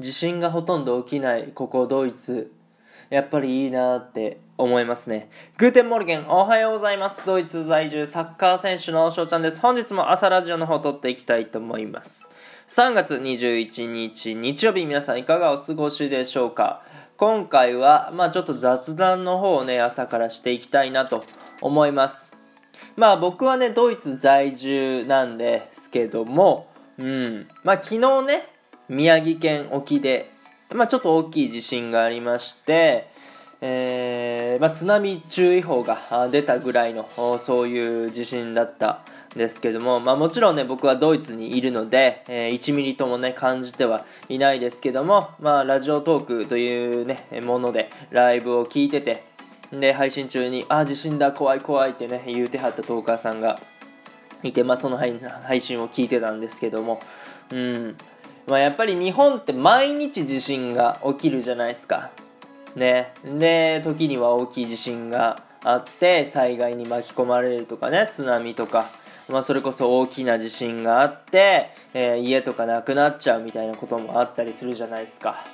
[0.00, 2.50] 地震がほとんど起きないここドイツ。
[3.10, 5.30] やっぱりいいなって思いますね。
[5.58, 7.22] Guten Morgen おはようございます。
[7.26, 9.60] ドイツ在住サッカー選手の翔ちゃんです。
[9.60, 12.30] 本日も朝ラジオの方撮っていきたいと思います。
[12.68, 16.82] 3月21日日曜日皆さんいかがお過ごしでしょうか？
[17.18, 21.24] 今回はまあちょっと雑談の方をね朝からしていきたいなと
[21.60, 22.32] 思います。
[22.96, 27.48] まあ僕はねドイツ在住なんですけどもうん。
[27.64, 28.48] まあ昨日ね
[28.90, 30.32] 宮城県沖で、
[30.74, 33.08] まあ、ちょっと大きい地震がありまして、
[33.60, 37.08] えーまあ、津波注意報が出たぐらいの
[37.38, 39.04] そういう地震だった
[39.36, 49.22] んですけども、まあ、もちろんね僕はドイツにいるので、えー、1ミリともね感じてはいないですけども、まあ、ラジオトークというねものでライブを聞いてて
[49.70, 53.56] で配信中に「あ地震だ怖い怖い」ってね言うてはったトーカーさんが
[54.42, 57.00] いて、まあ、その配信を聞いてたんですけども
[57.52, 57.96] うん。
[58.46, 62.10] まあ、やっぱり日本って毎日地震が起きるじゃないですか。
[62.76, 63.12] ね。
[63.24, 68.90] で、時には大きい地震があって災害に巻き込まれるとかね、津波とか、
[69.28, 75.44] まあ、それこそ大きな地震があって、えー、家とかなくなっちゃうみたいなこともあったりするじゃないですか。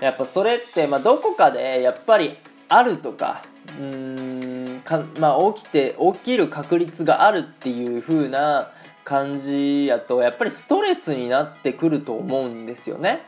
[0.00, 3.42] やっぱそれって、まあ、どこかでやっぱりあるとか、
[3.78, 8.70] うーんか、まあ、起きて、起きる確率があるっていう風な、
[9.10, 13.22] 感じやとやっぱりストレスになってくると思うんですよね。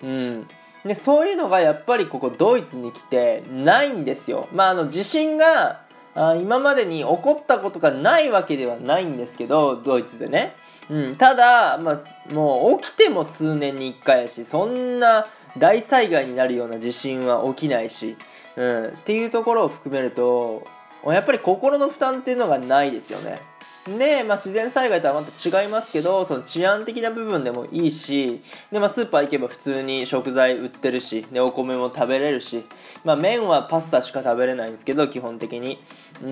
[0.00, 0.46] うん、
[0.84, 4.48] でそういうのがやっぱりここドイツに来てないんですよ。
[4.52, 5.80] まあ、あの地震が
[6.14, 10.54] あ今までに起こったことがないわけではないんですけどドイツでね。
[10.88, 15.26] うん、ただ、まあ、もう起きても数年に1回やしそんな
[15.58, 18.16] 大災害になるような地震は起きないし、
[18.54, 20.64] うん、っていうところを含めると
[21.06, 23.40] やっぱり心の負担っていうのがないですよね。
[23.86, 28.40] で、まあ、自然災害とはまた違いますけどその治安的な部分でもいいし
[28.72, 32.64] で、まあ、スーパー行けば普通に食材売ってるしでお米も食べれるし、
[33.04, 35.78] まあ、麺はパスタしか食べれないんですけど基本的に、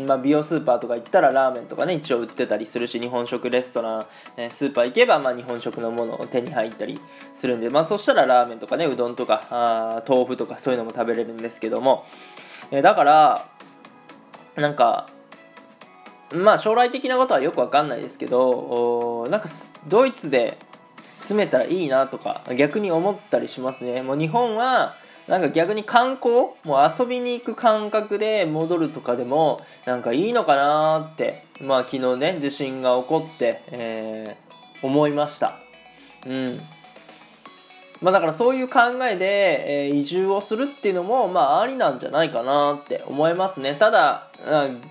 [0.06, 4.02] まあ、美容スーパーとか行ったらラーメンとかね一応売ってたりするし日本食レストラン、
[4.38, 6.98] えスーパー行けば、まあ、日本食のものを手に入ったり
[7.34, 12.06] するんで、まあ、そしたらラーメンとかねうどんとかあ豆腐とかそういうのも食べれるんですけども、
[12.70, 13.48] えだから
[14.56, 15.08] なんか
[16.34, 19.48] まあ将来的なことはよくわかんないですけどなんか
[19.88, 20.58] ドイツで
[21.18, 24.02] 住めたらいいなとか逆に思ったりしますね。
[24.02, 24.96] もう日本は
[25.28, 35.54] なんか逆に観光もう遊びに行く感覚で戻るとかでもなんかいいのかなってまあ昨日ね地震が起こって、えー、思いました。
[36.26, 36.60] うん。
[38.02, 43.76] まあ、だからそういう考えで、えー、移住をするっていうのも、まあ、ありなんじゃないかなって思いますね。
[43.76, 44.28] ただ、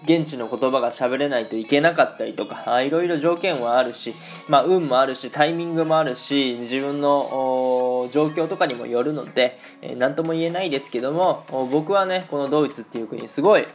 [0.05, 4.13] 現地の言葉が喋れないといけなかったりとか、いろいろ条件はあるし、
[4.47, 13.65] まあ、運もあるし、タイミングもあるし、自分の状況とかにもよるので、えー、何とも言えないですけども、僕はね、このドイツっていう国すごい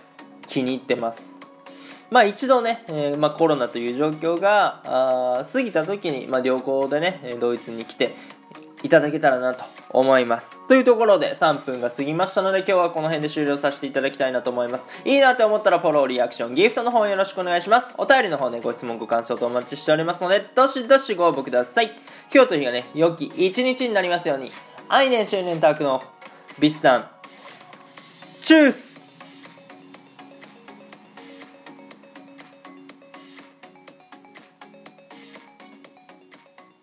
[0.46, 1.36] 気に入ってます。
[2.08, 8.14] まあ一度ね、えー、まあ、コロナという状況があ過ぎた時に、まあ、旅行でねドイツに来て、
[8.82, 10.60] いただけたらなと思います。
[10.68, 14.86] というところで3分が過ぎましたので今日はこの辺で終了させていただきたいなと思います。
[15.04, 17.86] いいなって思ったらフォロー、リアクション、ギフトの方よろしくお願いします。
[17.98, 21.92] お便りの方ね、ご質問、ご感想とお待ちしておりますので、どしどしご応募ください。
[22.32, 24.50] 今日という日がね、良き一日になりますように。
[24.88, 26.00] 愛年周年タークの
[26.58, 27.08] ビスタン。
[28.42, 28.85] チュース